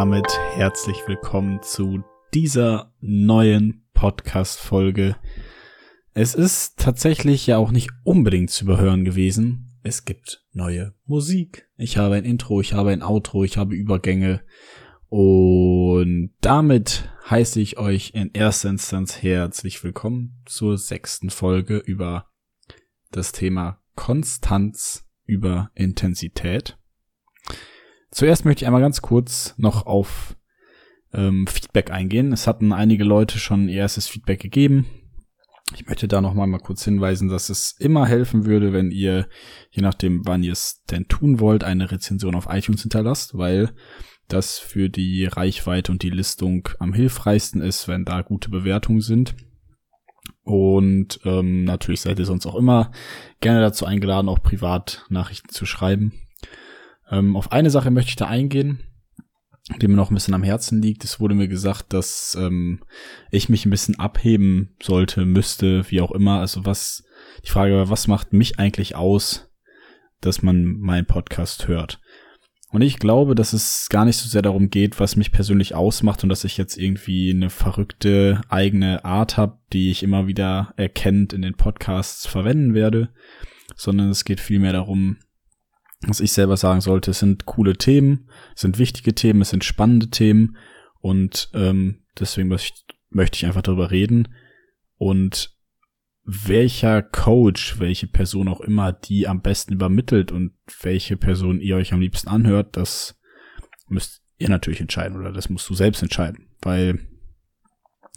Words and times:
Damit 0.00 0.30
herzlich 0.54 1.08
willkommen 1.08 1.60
zu 1.60 2.04
dieser 2.32 2.94
neuen 3.00 3.84
Podcast-Folge. 3.94 5.16
Es 6.14 6.36
ist 6.36 6.78
tatsächlich 6.78 7.48
ja 7.48 7.58
auch 7.58 7.72
nicht 7.72 7.90
unbedingt 8.04 8.50
zu 8.50 8.62
überhören 8.62 9.04
gewesen. 9.04 9.76
Es 9.82 10.04
gibt 10.04 10.44
neue 10.52 10.94
Musik. 11.04 11.68
Ich 11.76 11.96
habe 11.96 12.14
ein 12.14 12.24
Intro, 12.24 12.60
ich 12.60 12.74
habe 12.74 12.90
ein 12.90 13.02
Outro, 13.02 13.42
ich 13.42 13.56
habe 13.56 13.74
Übergänge. 13.74 14.40
Und 15.08 16.30
damit 16.42 17.10
heiße 17.28 17.58
ich 17.58 17.76
euch 17.76 18.12
in 18.14 18.30
erster 18.34 18.68
Instanz 18.68 19.20
herzlich 19.20 19.82
willkommen 19.82 20.40
zur 20.46 20.78
sechsten 20.78 21.28
Folge 21.28 21.78
über 21.78 22.28
das 23.10 23.32
Thema 23.32 23.80
Konstanz 23.96 25.08
über 25.24 25.72
Intensität. 25.74 26.78
Zuerst 28.10 28.44
möchte 28.44 28.62
ich 28.62 28.66
einmal 28.66 28.80
ganz 28.80 29.02
kurz 29.02 29.54
noch 29.58 29.86
auf 29.86 30.36
ähm, 31.12 31.46
Feedback 31.46 31.90
eingehen. 31.90 32.32
Es 32.32 32.46
hatten 32.46 32.72
einige 32.72 33.04
Leute 33.04 33.38
schon 33.38 33.68
ihr 33.68 33.80
erstes 33.80 34.08
Feedback 34.08 34.40
gegeben. 34.40 34.86
Ich 35.74 35.86
möchte 35.86 36.08
da 36.08 36.22
noch 36.22 36.32
mal, 36.32 36.46
mal 36.46 36.58
kurz 36.58 36.84
hinweisen, 36.84 37.28
dass 37.28 37.50
es 37.50 37.72
immer 37.78 38.06
helfen 38.06 38.46
würde, 38.46 38.72
wenn 38.72 38.90
ihr, 38.90 39.28
je 39.70 39.82
nachdem, 39.82 40.22
wann 40.24 40.42
ihr 40.42 40.52
es 40.52 40.82
denn 40.90 41.08
tun 41.08 41.40
wollt, 41.40 41.62
eine 41.62 41.90
Rezension 41.90 42.34
auf 42.34 42.46
iTunes 42.48 42.82
hinterlasst, 42.82 43.36
weil 43.36 43.74
das 44.28 44.58
für 44.58 44.88
die 44.88 45.26
Reichweite 45.26 45.92
und 45.92 46.02
die 46.02 46.10
Listung 46.10 46.68
am 46.78 46.94
hilfreichsten 46.94 47.60
ist, 47.60 47.86
wenn 47.86 48.06
da 48.06 48.22
gute 48.22 48.50
Bewertungen 48.50 49.00
sind. 49.00 49.34
Und 50.42 51.20
ähm, 51.24 51.64
natürlich 51.64 52.00
seid 52.00 52.18
ihr 52.18 52.24
sonst 52.24 52.46
auch 52.46 52.54
immer 52.54 52.90
gerne 53.40 53.60
dazu 53.60 53.84
eingeladen, 53.84 54.30
auch 54.30 54.42
privat 54.42 55.04
Nachrichten 55.10 55.50
zu 55.50 55.66
schreiben. 55.66 56.12
Ähm, 57.10 57.36
auf 57.36 57.52
eine 57.52 57.70
Sache 57.70 57.90
möchte 57.90 58.10
ich 58.10 58.16
da 58.16 58.26
eingehen, 58.26 58.80
die 59.80 59.88
mir 59.88 59.96
noch 59.96 60.10
ein 60.10 60.14
bisschen 60.14 60.34
am 60.34 60.42
Herzen 60.42 60.80
liegt. 60.80 61.04
Es 61.04 61.20
wurde 61.20 61.34
mir 61.34 61.48
gesagt, 61.48 61.92
dass 61.92 62.36
ähm, 62.40 62.82
ich 63.30 63.48
mich 63.48 63.66
ein 63.66 63.70
bisschen 63.70 63.98
abheben 63.98 64.76
sollte, 64.82 65.24
müsste, 65.24 65.90
wie 65.90 66.00
auch 66.00 66.12
immer. 66.12 66.40
Also 66.40 66.64
was, 66.64 67.04
die 67.44 67.50
Frage, 67.50 67.88
was 67.88 68.06
macht 68.06 68.32
mich 68.32 68.58
eigentlich 68.58 68.96
aus, 68.96 69.50
dass 70.20 70.42
man 70.42 70.78
meinen 70.78 71.06
Podcast 71.06 71.68
hört? 71.68 72.00
Und 72.70 72.82
ich 72.82 72.98
glaube, 72.98 73.34
dass 73.34 73.54
es 73.54 73.88
gar 73.88 74.04
nicht 74.04 74.18
so 74.18 74.28
sehr 74.28 74.42
darum 74.42 74.68
geht, 74.68 75.00
was 75.00 75.16
mich 75.16 75.32
persönlich 75.32 75.74
ausmacht 75.74 76.22
und 76.22 76.28
dass 76.28 76.44
ich 76.44 76.58
jetzt 76.58 76.76
irgendwie 76.76 77.30
eine 77.30 77.48
verrückte 77.48 78.42
eigene 78.50 79.06
Art 79.06 79.38
habe, 79.38 79.58
die 79.72 79.90
ich 79.90 80.02
immer 80.02 80.26
wieder 80.26 80.74
erkennt 80.76 81.32
in 81.32 81.40
den 81.40 81.54
Podcasts 81.54 82.26
verwenden 82.26 82.74
werde, 82.74 83.08
sondern 83.74 84.10
es 84.10 84.26
geht 84.26 84.40
vielmehr 84.40 84.74
darum, 84.74 85.16
was 86.06 86.20
ich 86.20 86.32
selber 86.32 86.56
sagen 86.56 86.80
sollte, 86.80 87.10
es 87.10 87.18
sind 87.18 87.46
coole 87.46 87.76
Themen, 87.76 88.28
es 88.54 88.62
sind 88.62 88.78
wichtige 88.78 89.14
Themen, 89.14 89.42
es 89.42 89.50
sind 89.50 89.64
spannende 89.64 90.10
Themen 90.10 90.56
und 91.00 91.50
ähm, 91.54 92.04
deswegen 92.18 92.48
möchte 92.48 93.36
ich, 93.36 93.46
einfach 93.46 93.62
darüber 93.62 93.90
reden. 93.90 94.28
Und 94.96 95.56
welcher 96.24 97.02
Coach, 97.02 97.78
welche 97.78 98.06
Person 98.06 98.48
auch 98.48 98.60
immer, 98.60 98.92
die 98.92 99.26
am 99.26 99.40
besten 99.40 99.72
übermittelt 99.72 100.30
und 100.30 100.52
welche 100.82 101.16
Person 101.16 101.60
ihr 101.60 101.76
euch 101.76 101.92
am 101.92 102.00
liebsten 102.00 102.28
anhört, 102.28 102.76
das 102.76 103.18
müsst 103.88 104.22
ihr 104.36 104.48
natürlich 104.48 104.80
entscheiden 104.80 105.18
oder 105.18 105.32
das 105.32 105.48
musst 105.48 105.68
du 105.68 105.74
selbst 105.74 106.02
entscheiden, 106.02 106.48
weil 106.60 107.00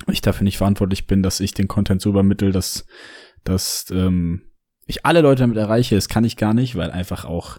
ich 0.08 0.22
dafür 0.22 0.44
nicht 0.44 0.58
verantwortlich 0.58 1.08
bin, 1.08 1.24
dass 1.24 1.40
ich 1.40 1.54
den 1.54 1.68
Content 1.68 2.02
so 2.02 2.10
übermittel, 2.10 2.52
dass, 2.52 2.86
dass 3.44 3.90
ähm, 3.92 4.51
ich 4.92 5.06
alle 5.06 5.22
Leute 5.22 5.42
damit 5.42 5.58
erreiche, 5.58 5.96
das 5.96 6.10
kann 6.10 6.24
ich 6.24 6.38
gar 6.38 6.54
nicht, 6.54 6.76
weil 6.76 6.92
einfach 6.92 7.26
auch, 7.26 7.58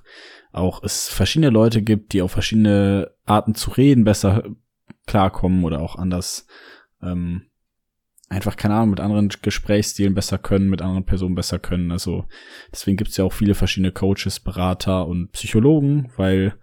auch 0.52 0.82
es 0.82 1.08
verschiedene 1.08 1.50
Leute 1.50 1.82
gibt, 1.82 2.12
die 2.12 2.22
auf 2.22 2.30
verschiedene 2.30 3.10
Arten 3.24 3.54
zu 3.54 3.70
reden 3.70 4.04
besser 4.04 4.44
klarkommen 5.06 5.64
oder 5.64 5.80
auch 5.80 5.96
anders, 5.96 6.46
ähm, 7.02 7.42
einfach, 8.28 8.56
keine 8.56 8.74
Ahnung, 8.74 8.90
mit 8.90 9.00
anderen 9.00 9.28
Gesprächsstilen 9.28 10.14
besser 10.14 10.38
können, 10.38 10.70
mit 10.70 10.80
anderen 10.80 11.04
Personen 11.04 11.34
besser 11.34 11.58
können. 11.58 11.90
Also 11.90 12.26
deswegen 12.70 12.96
gibt's 12.96 13.16
ja 13.16 13.24
auch 13.24 13.32
viele 13.32 13.54
verschiedene 13.54 13.92
Coaches, 13.92 14.40
Berater 14.40 15.06
und 15.06 15.32
Psychologen, 15.32 16.10
weil 16.16 16.54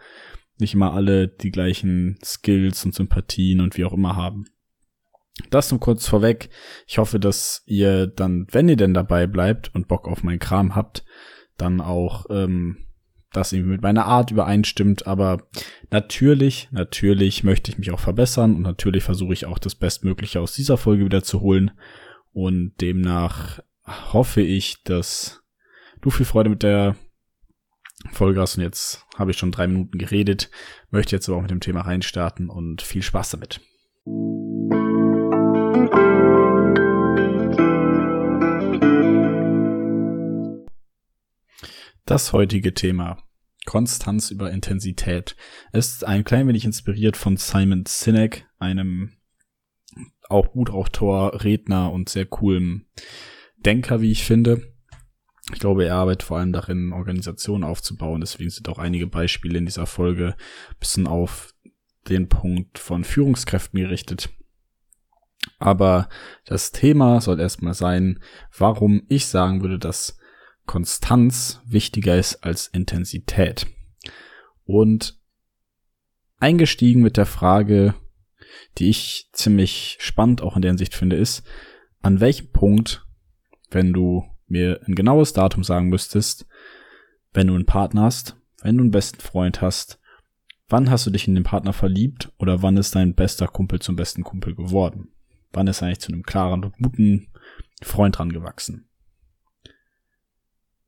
nicht 0.57 0.73
immer 0.73 0.93
alle 0.93 1.27
die 1.27 1.51
gleichen 1.51 2.17
Skills 2.23 2.85
und 2.85 2.93
Sympathien 2.93 3.61
und 3.61 3.77
wie 3.77 3.85
auch 3.85 3.93
immer 3.93 4.15
haben. 4.15 4.45
Das 5.49 5.71
nur 5.71 5.79
kurz 5.79 6.07
vorweg. 6.07 6.49
Ich 6.87 6.97
hoffe, 6.97 7.19
dass 7.19 7.63
ihr 7.65 8.07
dann, 8.07 8.47
wenn 8.51 8.69
ihr 8.69 8.75
denn 8.75 8.93
dabei 8.93 9.27
bleibt 9.27 9.73
und 9.73 9.87
Bock 9.87 10.07
auf 10.07 10.23
meinen 10.23 10.39
Kram 10.39 10.75
habt, 10.75 11.05
dann 11.57 11.81
auch 11.81 12.25
ähm, 12.29 12.85
das 13.31 13.53
irgendwie 13.53 13.71
mit 13.71 13.81
meiner 13.81 14.05
Art 14.05 14.31
übereinstimmt. 14.31 15.07
Aber 15.07 15.47
natürlich, 15.91 16.69
natürlich 16.71 17.43
möchte 17.43 17.71
ich 17.71 17.77
mich 17.77 17.91
auch 17.91 17.99
verbessern 17.99 18.55
und 18.55 18.61
natürlich 18.61 19.03
versuche 19.03 19.33
ich 19.33 19.45
auch 19.45 19.59
das 19.59 19.75
Bestmögliche 19.75 20.41
aus 20.41 20.53
dieser 20.53 20.77
Folge 20.77 21.05
wieder 21.05 21.23
zu 21.23 21.41
holen. 21.41 21.71
Und 22.31 22.73
demnach 22.81 23.59
hoffe 23.85 24.41
ich, 24.41 24.83
dass 24.83 25.41
du 26.01 26.09
viel 26.09 26.25
Freude 26.25 26.49
mit 26.49 26.63
der 26.63 26.95
Folge 28.11 28.41
hast. 28.41 28.57
Und 28.57 28.63
jetzt 28.63 29.05
habe 29.17 29.31
ich 29.31 29.37
schon 29.37 29.51
drei 29.51 29.67
Minuten 29.67 29.97
geredet, 29.97 30.49
möchte 30.89 31.15
jetzt 31.15 31.27
aber 31.27 31.37
auch 31.37 31.41
mit 31.41 31.51
dem 31.51 31.59
Thema 31.59 31.81
reinstarten 31.81 32.49
und 32.49 32.81
viel 32.81 33.01
Spaß 33.01 33.31
damit. 33.31 33.61
Das 42.09 42.33
heutige 42.33 42.73
Thema 42.73 43.21
Konstanz 43.67 44.31
über 44.31 44.49
Intensität 44.49 45.35
ist 45.73 46.03
ein 46.03 46.23
klein 46.23 46.47
wenig 46.47 46.65
inspiriert 46.65 47.15
von 47.15 47.37
Simon 47.37 47.83
Sinek, 47.85 48.47
einem 48.57 49.11
auch 50.27 50.47
Buchautor, 50.47 51.43
Redner 51.43 51.91
und 51.91 52.09
sehr 52.09 52.25
coolen 52.25 52.87
Denker, 53.57 54.01
wie 54.01 54.11
ich 54.11 54.23
finde. 54.23 54.73
Ich 55.53 55.59
glaube, 55.59 55.85
er 55.85 55.97
arbeitet 55.97 56.23
vor 56.23 56.39
allem 56.39 56.51
darin, 56.51 56.93
Organisationen 56.93 57.63
aufzubauen. 57.63 58.21
Deswegen 58.21 58.49
sind 58.49 58.67
auch 58.69 58.79
einige 58.79 59.05
Beispiele 59.05 59.59
in 59.59 59.67
dieser 59.67 59.85
Folge 59.85 60.35
bisschen 60.79 61.05
auf 61.05 61.53
den 62.07 62.27
Punkt 62.27 62.79
von 62.79 63.03
Führungskräften 63.03 63.79
gerichtet. 63.79 64.29
Aber 65.59 66.09
das 66.45 66.71
Thema 66.71 67.21
soll 67.21 67.39
erstmal 67.39 67.75
sein, 67.75 68.19
warum 68.57 69.03
ich 69.09 69.27
sagen 69.27 69.61
würde, 69.61 69.77
dass 69.77 70.18
Konstanz 70.69 71.61
wichtiger 71.65 72.15
ist 72.15 72.43
als 72.43 72.67
Intensität. 72.67 73.65
Und 74.65 75.17
eingestiegen 76.37 77.01
mit 77.01 77.17
der 77.17 77.25
Frage, 77.25 77.95
die 78.77 78.91
ich 78.91 79.31
ziemlich 79.33 79.97
spannend 79.99 80.43
auch 80.43 80.55
in 80.55 80.61
der 80.61 80.69
Hinsicht 80.69 80.93
finde, 80.93 81.15
ist, 81.15 81.41
an 82.03 82.19
welchem 82.19 82.51
Punkt, 82.51 83.03
wenn 83.71 83.93
du 83.93 84.25
mir 84.45 84.79
ein 84.85 84.93
genaues 84.93 85.33
Datum 85.33 85.63
sagen 85.63 85.89
müsstest, 85.89 86.45
wenn 87.33 87.47
du 87.47 87.55
einen 87.55 87.65
Partner 87.65 88.03
hast, 88.03 88.35
wenn 88.61 88.77
du 88.77 88.83
einen 88.83 88.91
besten 88.91 89.21
Freund 89.21 89.61
hast, 89.61 89.99
wann 90.67 90.91
hast 90.91 91.07
du 91.07 91.09
dich 91.09 91.27
in 91.27 91.33
den 91.33 91.43
Partner 91.43 91.73
verliebt 91.73 92.31
oder 92.37 92.61
wann 92.61 92.77
ist 92.77 92.95
dein 92.95 93.15
bester 93.15 93.47
Kumpel 93.47 93.79
zum 93.79 93.95
besten 93.95 94.23
Kumpel 94.23 94.53
geworden? 94.53 95.13
Wann 95.51 95.65
ist 95.65 95.81
eigentlich 95.81 96.01
zu 96.01 96.11
einem 96.13 96.21
klaren 96.21 96.63
und 96.63 96.77
guten 96.77 97.29
Freund 97.81 98.19
dran 98.19 98.31
gewachsen? 98.31 98.88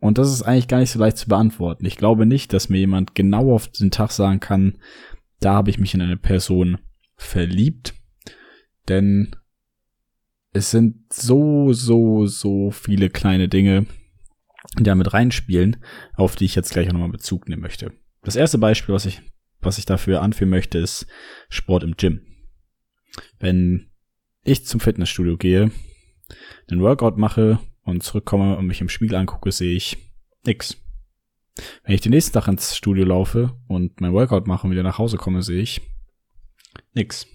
Und 0.01 0.17
das 0.17 0.33
ist 0.33 0.41
eigentlich 0.41 0.67
gar 0.67 0.79
nicht 0.79 0.89
so 0.89 0.97
leicht 0.97 1.17
zu 1.17 1.29
beantworten. 1.29 1.85
Ich 1.85 1.95
glaube 1.95 2.25
nicht, 2.25 2.53
dass 2.53 2.69
mir 2.69 2.79
jemand 2.79 3.13
genau 3.13 3.53
auf 3.53 3.67
den 3.67 3.91
Tag 3.91 4.11
sagen 4.11 4.39
kann, 4.39 4.79
da 5.39 5.53
habe 5.53 5.69
ich 5.69 5.77
mich 5.77 5.93
in 5.93 6.01
eine 6.01 6.17
Person 6.17 6.79
verliebt. 7.15 7.93
Denn 8.89 9.35
es 10.53 10.71
sind 10.71 11.13
so, 11.13 11.71
so, 11.71 12.25
so 12.25 12.71
viele 12.71 13.11
kleine 13.11 13.47
Dinge, 13.47 13.85
die 14.75 14.83
da 14.83 14.95
mit 14.95 15.13
reinspielen, 15.13 15.77
auf 16.15 16.35
die 16.35 16.45
ich 16.45 16.55
jetzt 16.55 16.71
gleich 16.71 16.89
auch 16.89 16.93
nochmal 16.93 17.09
Bezug 17.09 17.47
nehmen 17.47 17.61
möchte. 17.61 17.93
Das 18.23 18.35
erste 18.35 18.57
Beispiel, 18.57 18.95
was 18.95 19.05
ich, 19.05 19.21
was 19.59 19.77
ich 19.77 19.85
dafür 19.85 20.23
anführen 20.23 20.49
möchte, 20.49 20.79
ist 20.79 21.05
Sport 21.47 21.83
im 21.83 21.95
Gym. 21.95 22.21
Wenn 23.39 23.91
ich 24.43 24.65
zum 24.65 24.79
Fitnessstudio 24.79 25.37
gehe, 25.37 25.69
den 26.71 26.81
Workout 26.81 27.19
mache 27.19 27.59
und 27.83 28.03
zurückkomme 28.03 28.57
und 28.57 28.67
mich 28.67 28.81
im 28.81 28.89
Spiegel 28.89 29.15
angucke, 29.15 29.51
sehe 29.51 29.75
ich 29.75 29.97
nix. 30.45 30.77
Wenn 31.83 31.95
ich 31.95 32.01
den 32.01 32.11
nächsten 32.11 32.33
Tag 32.33 32.47
ins 32.47 32.75
Studio 32.75 33.05
laufe 33.05 33.57
und 33.67 33.99
mein 33.99 34.13
Workout 34.13 34.47
mache 34.47 34.65
und 34.65 34.71
wieder 34.71 34.83
nach 34.83 34.97
Hause 34.97 35.17
komme, 35.17 35.43
sehe 35.43 35.61
ich 35.61 35.81
nix. 36.93 37.27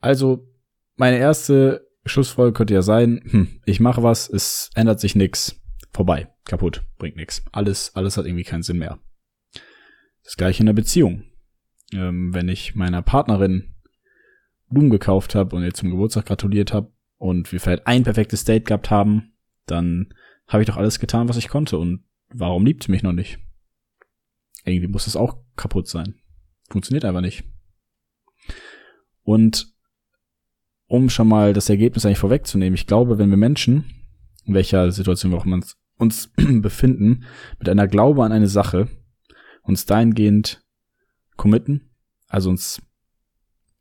Also, 0.00 0.48
meine 0.96 1.18
erste 1.18 1.88
Schlussfolgerung 2.04 2.54
könnte 2.54 2.74
ja 2.74 2.82
sein, 2.82 3.22
hm, 3.24 3.60
ich 3.64 3.80
mache 3.80 4.02
was, 4.02 4.28
es 4.28 4.70
ändert 4.74 5.00
sich 5.00 5.14
nix, 5.14 5.60
vorbei, 5.92 6.28
kaputt, 6.44 6.84
bringt 6.98 7.16
nix. 7.16 7.44
Alles, 7.52 7.94
alles 7.94 8.16
hat 8.16 8.26
irgendwie 8.26 8.44
keinen 8.44 8.62
Sinn 8.62 8.78
mehr. 8.78 8.98
Das 10.24 10.36
gleiche 10.36 10.60
in 10.60 10.66
der 10.66 10.72
Beziehung. 10.72 11.24
Ähm, 11.92 12.32
wenn 12.32 12.48
ich 12.48 12.74
meiner 12.74 13.02
Partnerin 13.02 13.74
Blumen 14.68 14.90
gekauft 14.90 15.34
habe 15.34 15.54
und 15.54 15.64
ihr 15.64 15.74
zum 15.74 15.90
Geburtstag 15.90 16.26
gratuliert 16.26 16.72
habe, 16.72 16.91
und 17.22 17.52
wir 17.52 17.60
vielleicht 17.60 17.86
ein 17.86 18.02
perfektes 18.02 18.44
Date 18.44 18.64
gehabt 18.64 18.90
haben, 18.90 19.34
dann 19.66 20.12
habe 20.48 20.64
ich 20.64 20.66
doch 20.66 20.76
alles 20.76 20.98
getan, 20.98 21.28
was 21.28 21.36
ich 21.36 21.46
konnte. 21.46 21.78
Und 21.78 22.02
warum 22.30 22.66
liebt 22.66 22.82
sie 22.82 22.90
mich 22.90 23.04
noch 23.04 23.12
nicht? 23.12 23.38
Irgendwie 24.64 24.88
muss 24.88 25.06
es 25.06 25.14
auch 25.14 25.36
kaputt 25.54 25.86
sein. 25.86 26.16
Funktioniert 26.68 27.04
einfach 27.04 27.20
nicht. 27.20 27.44
Und 29.22 29.72
um 30.88 31.10
schon 31.10 31.28
mal 31.28 31.52
das 31.52 31.68
Ergebnis 31.68 32.04
eigentlich 32.04 32.18
vorwegzunehmen, 32.18 32.74
ich 32.74 32.88
glaube, 32.88 33.18
wenn 33.18 33.30
wir 33.30 33.36
Menschen, 33.36 33.84
in 34.44 34.54
welcher 34.54 34.90
Situation 34.90 35.30
wir 35.30 35.38
auch 35.38 35.46
immer 35.46 35.60
uns 35.98 36.32
befinden, 36.36 37.22
mit 37.60 37.68
einer 37.68 37.86
Glaube 37.86 38.24
an 38.24 38.32
eine 38.32 38.48
Sache, 38.48 38.88
uns 39.62 39.86
dahingehend 39.86 40.66
committen, 41.36 41.92
also 42.26 42.50
uns 42.50 42.82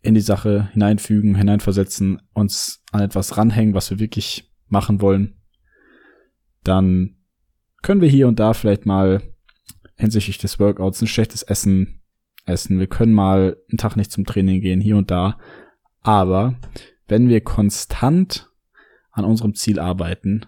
in 0.02 0.14
die 0.14 0.22
Sache 0.22 0.70
hineinfügen, 0.74 1.36
hineinversetzen, 1.36 2.22
uns 2.34 2.84
an 2.92 3.02
etwas 3.02 3.38
ranhängen, 3.38 3.74
was 3.74 3.90
wir 3.92 4.00
wirklich 4.00 4.52
machen 4.68 5.02
wollen, 5.02 5.36
dann 6.64 7.18
können 7.82 8.02
wir 8.02 8.10
hier 8.10 8.28
und 8.28 8.40
da 8.40 8.54
vielleicht 8.54 8.86
mal 8.86 9.22
hinsichtlich 9.96 10.38
des 10.38 10.60
Workouts 10.60 11.02
ein 11.02 11.08
schlechtes 11.08 11.44
Essen 11.44 12.02
essen. 12.46 12.80
Wir 12.80 12.88
können 12.88 13.14
mal 13.14 13.58
einen 13.70 13.78
Tag 13.78 13.96
nicht 13.96 14.12
zum 14.12 14.26
Training 14.26 14.62
gehen, 14.62 14.82
hier 14.82 14.98
und 14.98 15.12
da. 15.12 15.38
Aber 16.02 16.56
wenn 17.08 17.30
wir 17.30 17.42
konstant 17.42 18.50
an 19.12 19.26
unserem 19.26 19.54
Ziel 19.54 19.80
arbeiten, 19.80 20.46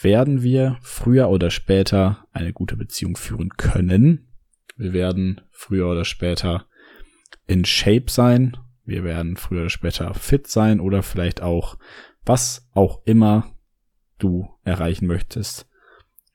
werden 0.00 0.42
wir 0.42 0.78
früher 0.82 1.28
oder 1.28 1.50
später 1.50 2.26
eine 2.32 2.52
gute 2.52 2.76
Beziehung 2.76 3.16
führen 3.16 3.50
können. 3.50 4.28
Wir 4.76 4.92
werden 4.92 5.40
früher 5.50 5.88
oder 5.88 6.04
später 6.04 6.66
in 7.46 7.64
Shape 7.64 8.06
sein. 8.08 8.56
Wir 8.84 9.04
werden 9.04 9.36
früher 9.36 9.62
oder 9.62 9.70
später 9.70 10.12
fit 10.14 10.46
sein 10.46 10.80
oder 10.80 11.02
vielleicht 11.02 11.40
auch 11.40 11.78
was 12.24 12.68
auch 12.72 13.02
immer 13.04 13.54
du 14.18 14.48
erreichen 14.62 15.06
möchtest, 15.06 15.68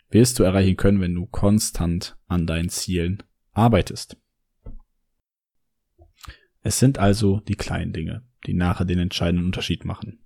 wirst 0.10 0.40
du 0.40 0.44
erreichen 0.44 0.78
können, 0.78 1.01
wenn 1.01 1.16
du 1.16 1.25
konstant 1.25 2.18
an 2.28 2.46
deinen 2.46 2.69
Zielen 2.69 3.24
arbeitest. 3.51 4.18
Es 6.62 6.80
sind 6.80 6.98
also 6.98 7.40
die 7.42 7.56
kleinen 7.56 7.94
Dinge, 7.94 8.28
die 8.46 8.54
nachher 8.54 8.86
den 8.86 9.00
entscheidenden 9.00 9.46
Unterschied 9.46 9.86
machen. 9.86 10.24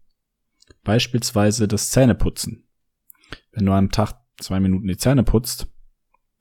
Beispielsweise 0.83 1.67
das 1.67 1.89
Zähneputzen. 1.89 2.67
Wenn 3.51 3.65
du 3.65 3.71
am 3.71 3.91
Tag 3.91 4.15
zwei 4.39 4.59
Minuten 4.59 4.87
die 4.87 4.97
Zähne 4.97 5.23
putzt, 5.23 5.67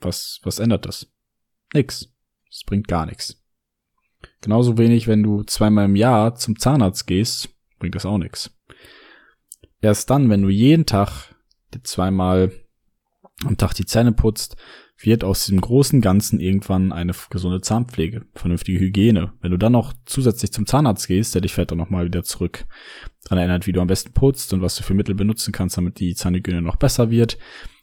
was, 0.01 0.41
was 0.43 0.59
ändert 0.59 0.87
das? 0.87 1.13
Nix. 1.75 2.13
Es 2.51 2.65
bringt 2.65 2.89
gar 2.89 3.07
nichts. 3.07 3.42
Genauso 4.41 4.79
wenig, 4.79 5.07
wenn 5.07 5.23
du 5.23 5.43
zweimal 5.45 5.87
im 5.87 5.97
Jahr 5.97 6.35
zum 6.35 6.59
Zahnarzt 6.59 7.07
gehst, 7.07 7.51
bringt 7.79 7.95
das 7.95 8.07
auch 8.07 8.19
nichts. 8.19 8.51
Erst 9.81 10.11
dann, 10.11 10.31
wenn 10.31 10.43
du 10.43 10.49
jeden 10.49 10.87
Tag 10.87 11.35
zweimal 11.83 12.53
am 13.45 13.57
Tag 13.57 13.75
die 13.75 13.87
Zähne 13.87 14.13
putzt, 14.13 14.57
wird 14.99 15.25
aus 15.25 15.47
diesem 15.47 15.61
großen 15.61 16.01
Ganzen 16.01 16.39
irgendwann 16.39 16.93
eine 16.93 17.13
gesunde 17.31 17.61
Zahnpflege, 17.61 18.25
vernünftige 18.35 18.79
Hygiene. 18.79 19.33
Wenn 19.41 19.51
du 19.51 19.57
dann 19.57 19.73
noch 19.73 19.93
zusätzlich 20.07 20.53
zum 20.53 20.67
Zahnarzt 20.67 21.09
gehst, 21.09 21.35
der 21.35 21.41
dich 21.41 21.53
vielleicht 21.53 21.73
auch 21.73 21.77
nochmal 21.77 22.05
wieder 22.05 22.23
zurück 22.23 22.65
daran 23.25 23.39
erinnert, 23.39 23.67
wie 23.67 23.73
du 23.73 23.81
am 23.81 23.89
besten 23.89 24.13
putzt 24.13 24.53
und 24.53 24.63
was 24.63 24.77
du 24.77 24.83
für 24.83 24.95
Mittel 24.95 25.15
benutzen 25.15 25.53
kannst, 25.53 25.77
damit 25.77 25.99
die 25.99 26.15
Zahnhygiene 26.15 26.63
noch 26.63 26.77
besser 26.77 27.11
wird, 27.11 27.39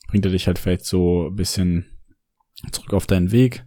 bringt 0.08 0.26
er 0.26 0.32
dich 0.32 0.48
halt 0.48 0.60
vielleicht 0.60 0.86
so 0.86 1.28
ein 1.28 1.36
bisschen 1.36 1.86
zurück 2.72 2.94
auf 2.94 3.08
deinen 3.08 3.32
Weg, 3.32 3.66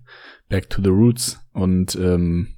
back 0.48 0.70
to 0.70 0.82
the 0.82 0.90
roots 0.90 1.40
und 1.52 1.94
ähm, 1.96 2.56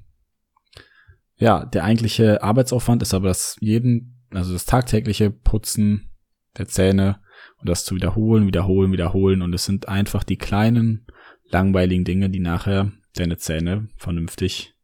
ja, 1.37 1.65
der 1.65 1.83
eigentliche 1.83 2.41
Arbeitsaufwand 2.41 3.01
ist 3.01 3.13
aber 3.13 3.27
das 3.27 3.57
jeden 3.59 4.15
also 4.35 4.53
das 4.53 4.65
tagtägliche 4.65 5.31
Putzen 5.31 6.11
der 6.57 6.67
Zähne 6.67 7.21
und 7.57 7.69
das 7.69 7.85
zu 7.85 7.95
wiederholen, 7.95 8.47
wiederholen, 8.47 8.91
wiederholen. 8.91 9.41
Und 9.41 9.53
es 9.53 9.65
sind 9.65 9.87
einfach 9.87 10.23
die 10.23 10.37
kleinen, 10.37 11.05
langweiligen 11.49 12.03
Dinge, 12.03 12.29
die 12.29 12.39
nachher 12.39 12.91
deine 13.15 13.37
Zähne 13.37 13.87
vernünftig 13.97 14.75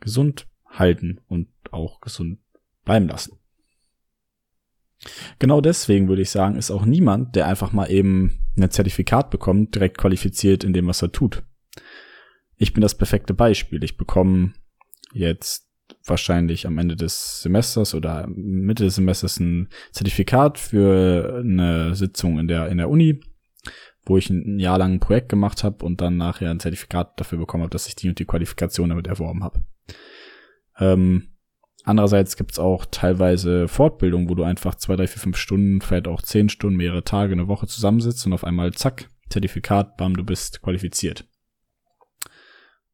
gesund 0.00 0.46
halten 0.66 1.20
und 1.28 1.48
auch 1.70 2.00
gesund 2.00 2.38
bleiben 2.84 3.08
lassen. 3.08 3.38
Genau 5.38 5.60
deswegen 5.60 6.08
würde 6.08 6.22
ich 6.22 6.30
sagen, 6.30 6.56
ist 6.56 6.70
auch 6.70 6.84
niemand, 6.84 7.36
der 7.36 7.46
einfach 7.46 7.72
mal 7.72 7.90
eben 7.90 8.40
ein 8.56 8.70
Zertifikat 8.70 9.30
bekommt, 9.30 9.74
direkt 9.74 9.98
qualifiziert 9.98 10.64
in 10.64 10.72
dem, 10.72 10.86
was 10.86 11.02
er 11.02 11.12
tut. 11.12 11.42
Ich 12.56 12.72
bin 12.72 12.80
das 12.80 12.96
perfekte 12.96 13.34
Beispiel. 13.34 13.82
Ich 13.82 13.96
bekomme 13.96 14.54
jetzt 15.12 15.68
wahrscheinlich 16.04 16.66
am 16.66 16.78
Ende 16.78 16.96
des 16.96 17.42
Semesters 17.42 17.94
oder 17.94 18.26
Mitte 18.28 18.84
des 18.84 18.96
Semesters 18.96 19.40
ein 19.40 19.68
Zertifikat 19.92 20.58
für 20.58 21.40
eine 21.40 21.94
Sitzung 21.94 22.38
in 22.38 22.48
der 22.48 22.68
in 22.68 22.78
der 22.78 22.90
Uni, 22.90 23.20
wo 24.04 24.18
ich 24.18 24.28
ein 24.30 24.58
Jahr 24.58 24.78
lang 24.78 24.94
ein 24.94 25.00
Projekt 25.00 25.28
gemacht 25.28 25.64
habe 25.64 25.84
und 25.84 26.00
dann 26.00 26.16
nachher 26.16 26.50
ein 26.50 26.60
Zertifikat 26.60 27.18
dafür 27.18 27.38
bekommen 27.38 27.62
habe, 27.62 27.72
dass 27.72 27.88
ich 27.88 27.96
die 27.96 28.08
und 28.08 28.18
die 28.18 28.26
Qualifikation 28.26 28.90
damit 28.90 29.06
erworben 29.06 29.42
habe. 29.42 29.62
Ähm, 30.78 31.28
andererseits 31.84 32.36
gibt's 32.36 32.58
auch 32.58 32.84
teilweise 32.90 33.68
Fortbildung, 33.68 34.28
wo 34.28 34.34
du 34.34 34.42
einfach 34.42 34.74
zwei, 34.74 34.96
drei, 34.96 35.06
vier, 35.06 35.22
fünf 35.22 35.36
Stunden, 35.36 35.80
vielleicht 35.80 36.08
auch 36.08 36.20
zehn 36.20 36.48
Stunden, 36.48 36.76
mehrere 36.76 37.04
Tage, 37.04 37.32
eine 37.32 37.48
Woche 37.48 37.66
zusammensitzt 37.66 38.26
und 38.26 38.32
auf 38.32 38.44
einmal 38.44 38.72
zack, 38.72 39.08
Zertifikat, 39.30 39.96
bam, 39.96 40.14
du 40.14 40.24
bist 40.24 40.60
qualifiziert. 40.60 41.24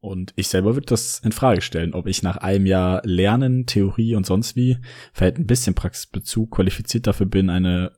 Und 0.01 0.33
ich 0.35 0.47
selber 0.47 0.75
würde 0.75 0.87
das 0.87 1.19
in 1.19 1.31
Frage 1.31 1.61
stellen, 1.61 1.93
ob 1.93 2.07
ich 2.07 2.23
nach 2.23 2.37
einem 2.37 2.65
Jahr 2.65 3.01
Lernen, 3.05 3.67
Theorie 3.67 4.15
und 4.15 4.25
sonst 4.25 4.55
wie, 4.55 4.77
vielleicht 5.13 5.37
ein 5.37 5.45
bisschen 5.45 5.75
Praxisbezug 5.75 6.55
qualifiziert 6.55 7.05
dafür 7.05 7.27
bin, 7.27 7.51
eine 7.51 7.91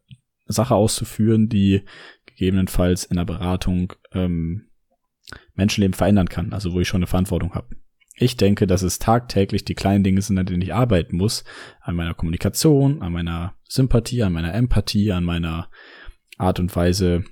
Sache 0.45 0.75
auszuführen, 0.75 1.47
die 1.47 1.83
gegebenenfalls 2.25 3.05
in 3.05 3.15
der 3.15 3.23
Beratung 3.23 3.93
ähm, 4.11 4.67
Menschenleben 5.55 5.93
verändern 5.93 6.27
kann, 6.27 6.51
also 6.51 6.73
wo 6.73 6.81
ich 6.81 6.89
schon 6.89 6.99
eine 6.99 7.07
Verantwortung 7.07 7.55
habe. 7.55 7.75
Ich 8.15 8.35
denke, 8.35 8.67
dass 8.67 8.81
es 8.81 8.99
tagtäglich 8.99 9.63
die 9.63 9.73
kleinen 9.73 10.03
Dinge 10.03 10.21
sind, 10.21 10.37
an 10.37 10.45
denen 10.45 10.61
ich 10.61 10.73
arbeiten 10.73 11.15
muss, 11.15 11.45
an 11.81 11.95
meiner 11.95 12.13
Kommunikation, 12.13 13.01
an 13.01 13.13
meiner 13.13 13.55
Sympathie, 13.63 14.23
an 14.23 14.33
meiner 14.33 14.53
Empathie, 14.53 15.13
an 15.13 15.23
meiner 15.23 15.69
Art 16.37 16.59
und 16.59 16.75
Weise, 16.75 17.23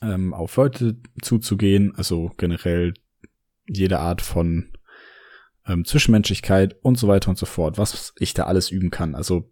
ähm, 0.00 0.32
auf 0.32 0.56
Leute 0.56 0.96
zuzugehen, 1.20 1.94
also 1.96 2.32
generell 2.38 2.94
jede 3.66 4.00
Art 4.00 4.22
von 4.22 4.72
ähm, 5.66 5.84
Zwischenmenschlichkeit 5.84 6.76
und 6.82 6.98
so 6.98 7.08
weiter 7.08 7.30
und 7.30 7.38
so 7.38 7.46
fort, 7.46 7.78
was 7.78 8.12
ich 8.18 8.34
da 8.34 8.44
alles 8.44 8.70
üben 8.70 8.90
kann. 8.90 9.14
Also 9.14 9.50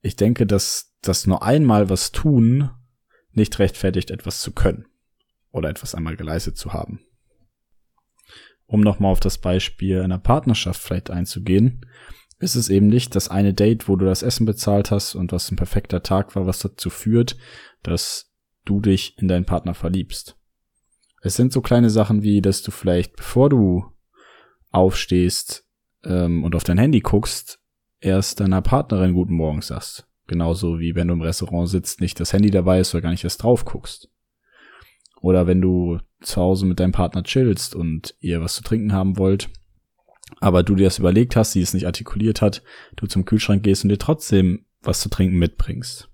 ich 0.00 0.16
denke, 0.16 0.46
dass 0.46 0.94
das 1.02 1.26
nur 1.26 1.42
einmal 1.42 1.88
was 1.88 2.12
tun 2.12 2.70
nicht 3.32 3.58
rechtfertigt, 3.58 4.10
etwas 4.10 4.40
zu 4.40 4.52
können 4.52 4.86
oder 5.50 5.68
etwas 5.68 5.94
einmal 5.94 6.16
geleistet 6.16 6.56
zu 6.56 6.72
haben. 6.72 7.00
Um 8.66 8.80
nochmal 8.80 9.12
auf 9.12 9.20
das 9.20 9.38
Beispiel 9.38 10.00
einer 10.00 10.18
Partnerschaft 10.18 10.80
vielleicht 10.80 11.10
einzugehen, 11.10 11.86
ist 12.38 12.54
es 12.54 12.68
eben 12.68 12.88
nicht 12.88 13.14
das 13.14 13.28
eine 13.28 13.54
Date, 13.54 13.88
wo 13.88 13.96
du 13.96 14.04
das 14.04 14.22
Essen 14.22 14.46
bezahlt 14.46 14.90
hast 14.90 15.14
und 15.14 15.32
was 15.32 15.50
ein 15.50 15.56
perfekter 15.56 16.02
Tag 16.02 16.34
war, 16.34 16.46
was 16.46 16.58
dazu 16.58 16.90
führt, 16.90 17.36
dass 17.82 18.32
du 18.64 18.80
dich 18.80 19.18
in 19.18 19.28
deinen 19.28 19.44
Partner 19.44 19.74
verliebst. 19.74 20.36
Es 21.24 21.36
sind 21.36 21.54
so 21.54 21.62
kleine 21.62 21.88
Sachen 21.88 22.22
wie, 22.22 22.42
dass 22.42 22.60
du 22.60 22.70
vielleicht, 22.70 23.16
bevor 23.16 23.48
du 23.48 23.86
aufstehst 24.70 25.66
ähm, 26.04 26.44
und 26.44 26.54
auf 26.54 26.64
dein 26.64 26.76
Handy 26.76 27.00
guckst, 27.00 27.60
erst 27.98 28.40
deiner 28.40 28.60
Partnerin 28.60 29.14
guten 29.14 29.32
Morgen 29.32 29.62
sagst. 29.62 30.06
Genauso 30.26 30.80
wie 30.80 30.94
wenn 30.94 31.08
du 31.08 31.14
im 31.14 31.22
Restaurant 31.22 31.70
sitzt, 31.70 32.02
nicht 32.02 32.20
das 32.20 32.34
Handy 32.34 32.50
dabei 32.50 32.78
ist 32.78 32.94
oder 32.94 33.00
gar 33.00 33.10
nicht 33.10 33.24
erst 33.24 33.42
drauf 33.42 33.64
guckst. 33.64 34.10
Oder 35.22 35.46
wenn 35.46 35.62
du 35.62 35.98
zu 36.20 36.42
Hause 36.42 36.66
mit 36.66 36.78
deinem 36.78 36.92
Partner 36.92 37.22
chillst 37.22 37.74
und 37.74 38.14
ihr 38.20 38.42
was 38.42 38.56
zu 38.56 38.62
trinken 38.62 38.92
haben 38.92 39.16
wollt, 39.16 39.48
aber 40.40 40.62
du 40.62 40.74
dir 40.74 40.84
das 40.84 40.98
überlegt 40.98 41.36
hast, 41.36 41.52
sie 41.52 41.62
es 41.62 41.72
nicht 41.72 41.86
artikuliert 41.86 42.42
hat, 42.42 42.62
du 42.96 43.06
zum 43.06 43.24
Kühlschrank 43.24 43.62
gehst 43.62 43.82
und 43.82 43.88
dir 43.88 43.98
trotzdem 43.98 44.66
was 44.82 45.00
zu 45.00 45.08
trinken 45.08 45.38
mitbringst. 45.38 46.10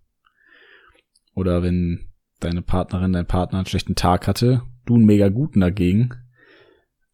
Oder 1.35 1.65
wenn 1.65 2.07
deine 2.39 2.63
Partnerin, 2.63 3.13
dein 3.13 3.27
Partner 3.27 3.59
einen 3.59 3.67
schlechten 3.67 3.97
Tag 3.97 4.29
hatte 4.29 4.63
du 4.91 4.97
einen 4.97 5.07
mega 5.07 5.29
guten 5.29 5.61
dagegen, 5.61 6.11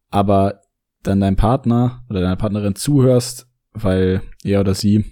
aber 0.09 0.61
dann 1.03 1.19
dein 1.19 1.35
Partner 1.35 2.03
oder 2.09 2.21
deine 2.21 2.35
Partnerin 2.35 2.75
zuhörst, 2.75 3.47
weil 3.71 4.21
er 4.43 4.61
oder 4.61 4.73
sie 4.73 5.05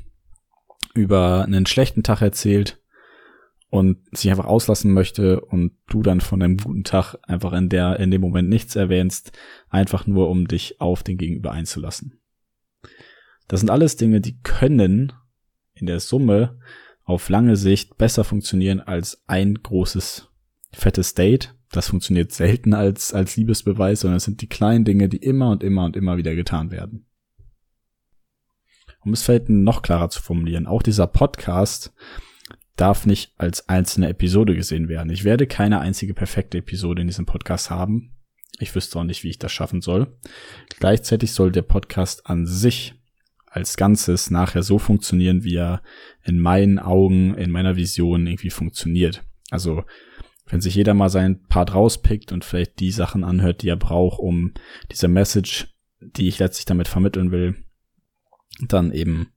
über 0.94 1.44
einen 1.44 1.66
schlechten 1.66 2.04
Tag 2.04 2.22
erzählt 2.22 2.82
und 3.70 3.98
sich 4.18 4.32
einfach 4.32 4.46
auslassen 4.46 4.94
möchte 4.94 5.42
und 5.42 5.74
du 5.88 6.02
dann 6.02 6.22
von 6.22 6.42
einem 6.42 6.58
guten 6.58 6.84
Tag 6.84 7.16
einfach 7.24 7.54
in 7.54 7.70
der, 7.70 8.00
in 8.00 8.10
dem 8.10 8.22
Moment 8.22 8.50
nichts 8.50 8.76
erwähnst, 8.76 9.32
einfach 9.70 10.08
nur 10.08 10.30
um 10.30 10.48
dich 10.48 10.82
auf 10.82 11.04
den 11.04 11.18
Gegenüber 11.18 11.52
einzulassen. 11.52 12.20
Das 13.48 13.60
sind 13.60 13.70
alles 13.70 13.96
Dinge, 13.96 14.22
die 14.22 14.40
können 14.42 15.14
in 15.74 15.86
der 15.86 16.00
Summe 16.00 16.58
auf 17.04 17.30
lange 17.30 17.58
Sicht 17.58 17.98
besser 17.98 18.24
funktionieren 18.24 18.80
als 18.80 19.24
ein 19.28 19.56
großes 19.56 20.30
fettes 20.72 21.14
Date, 21.14 21.54
das 21.76 21.90
funktioniert 21.90 22.32
selten 22.32 22.74
als, 22.74 23.14
als 23.14 23.36
Liebesbeweis, 23.38 24.02
sondern 24.02 24.18
es 24.18 24.24
sind 24.24 24.42
die 24.42 24.50
kleinen 24.50 24.86
Dinge, 24.86 25.10
die 25.10 25.18
immer 25.18 25.50
und 25.50 25.64
immer 25.64 25.86
und 25.86 25.96
immer 25.96 26.18
wieder 26.18 26.36
getan 26.36 26.72
werden. 26.72 27.06
Um 29.02 29.14
es 29.14 29.24
vielleicht 29.24 29.50
noch 29.50 29.82
klarer 29.82 30.10
zu 30.10 30.22
formulieren, 30.22 30.66
auch 30.66 30.82
dieser 30.82 31.08
Podcast 31.08 31.94
darf 32.76 33.06
nicht 33.06 33.34
als 33.38 33.70
einzelne 33.70 34.10
Episode 34.10 34.56
gesehen 34.56 34.90
werden. 34.90 35.10
Ich 35.10 35.24
werde 35.24 35.48
keine 35.48 35.80
einzige 35.80 36.14
perfekte 36.14 36.58
Episode 36.58 37.02
in 37.02 37.08
diesem 37.08 37.26
Podcast 37.26 37.70
haben. 37.70 38.12
Ich 38.60 38.74
wüsste 38.74 39.00
auch 39.00 39.04
nicht, 39.04 39.24
wie 39.24 39.30
ich 39.30 39.40
das 39.40 39.52
schaffen 39.52 39.82
soll. 39.82 40.18
Gleichzeitig 40.80 41.32
soll 41.32 41.52
der 41.52 41.62
Podcast 41.62 42.28
an 42.28 42.46
sich 42.46 42.96
als 43.46 43.78
Ganzes 43.78 44.32
nachher 44.32 44.64
so 44.64 44.80
funktionieren, 44.80 45.44
wie 45.44 45.56
er 45.56 45.82
in 46.24 46.40
meinen 46.40 46.80
Augen, 46.80 47.36
in 47.36 47.52
meiner 47.52 47.78
Vision 47.78 48.28
irgendwie 48.28 48.50
funktioniert. 48.50 49.24
Also 49.50 49.84
wenn 50.48 50.62
sich 50.62 50.76
jeder 50.76 50.94
mal 50.94 51.10
sein 51.10 51.44
Part 51.48 51.74
rauspickt 51.74 52.32
und 52.32 52.46
vielleicht 52.46 52.80
die 52.80 52.92
Sachen 52.92 53.24
anhört, 53.24 53.62
die 53.62 53.70
er 53.70 53.78
braucht, 53.78 54.20
um 54.20 54.54
diese 54.92 55.08
Message, 55.08 55.68
die 56.00 56.28
ich 56.28 56.40
letztlich 56.40 56.66
damit 56.66 56.88
vermitteln 56.88 57.32
will, 57.32 57.56
dann 58.68 58.92
eben 58.92 59.32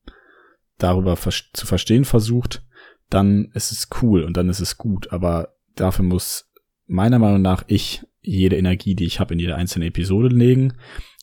darüber 0.77 1.17
zu 1.17 1.67
verstehen 1.67 2.05
versucht, 2.05 2.63
dann 3.11 3.51
ist 3.55 3.73
es 3.73 3.89
cool 4.03 4.23
und 4.23 4.37
dann 4.37 4.49
ist 4.49 4.61
es 4.61 4.77
gut. 4.77 5.13
Aber 5.13 5.55
dafür 5.75 6.05
muss 6.05 6.51
meiner 6.87 7.19
Meinung 7.19 7.43
nach 7.43 7.65
ich 7.67 8.05
jede 8.21 8.57
Energie, 8.57 8.95
die 8.95 9.07
ich 9.07 9.21
habe, 9.21 9.35
in 9.35 9.41
jede 9.41 9.57
einzelne 9.57 9.87
Episode 9.87 10.29
legen. 10.29 10.75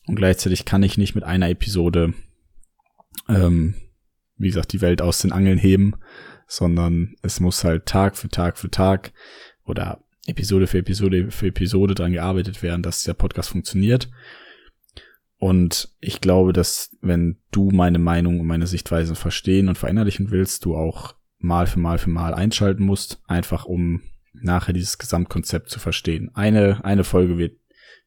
Und 0.06 0.16
gleichzeitig 0.16 0.64
kann 0.64 0.82
ich 0.82 0.98
nicht 0.98 1.14
mit 1.14 1.24
einer 1.24 1.48
Episode, 1.48 2.14
ähm, 3.28 3.74
wie 4.36 4.48
gesagt, 4.48 4.72
die 4.72 4.80
Welt 4.80 5.00
aus 5.00 5.20
den 5.20 5.32
Angeln 5.32 5.58
heben, 5.58 5.94
sondern 6.46 7.14
es 7.22 7.40
muss 7.40 7.64
halt 7.64 7.86
Tag 7.86 8.16
für 8.16 8.28
Tag 8.28 8.58
für 8.58 8.70
Tag 8.70 9.12
oder 9.66 10.00
Episode 10.26 10.66
für 10.66 10.78
Episode 10.78 11.30
für 11.30 11.48
Episode 11.48 11.94
dran 11.94 12.12
gearbeitet 12.12 12.62
werden, 12.62 12.82
dass 12.82 13.04
der 13.04 13.14
Podcast 13.14 13.50
funktioniert. 13.50 14.08
Und 15.38 15.94
ich 16.00 16.20
glaube, 16.20 16.52
dass 16.52 16.96
wenn 17.00 17.38
du 17.50 17.70
meine 17.70 17.98
Meinung 17.98 18.40
und 18.40 18.46
meine 18.46 18.66
Sichtweise 18.66 19.14
verstehen 19.14 19.68
und 19.68 19.76
verinnerlichen 19.76 20.30
willst, 20.30 20.64
du 20.64 20.76
auch 20.76 21.14
Mal 21.38 21.66
für 21.66 21.78
Mal 21.78 21.98
für 21.98 22.10
Mal 22.10 22.34
einschalten 22.34 22.84
musst, 22.84 23.20
einfach 23.26 23.66
um 23.66 24.02
nachher 24.32 24.72
dieses 24.72 24.98
Gesamtkonzept 24.98 25.68
zu 25.68 25.78
verstehen. 25.78 26.30
Eine, 26.34 26.84
eine 26.84 27.04
Folge 27.04 27.38
wird, 27.38 27.58